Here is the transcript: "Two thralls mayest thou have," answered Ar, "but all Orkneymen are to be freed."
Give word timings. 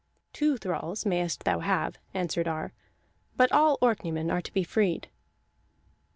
"Two 0.33 0.57
thralls 0.57 1.05
mayest 1.05 1.43
thou 1.43 1.59
have," 1.59 1.99
answered 2.11 2.47
Ar, 2.47 2.73
"but 3.37 3.51
all 3.51 3.77
Orkneymen 3.83 4.31
are 4.31 4.41
to 4.41 4.51
be 4.51 4.63
freed." 4.63 5.09